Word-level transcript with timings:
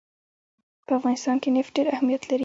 په 0.85 0.91
افغانستان 0.99 1.35
کې 1.41 1.49
نفت 1.55 1.71
ډېر 1.75 1.87
اهمیت 1.95 2.21
لري. 2.29 2.39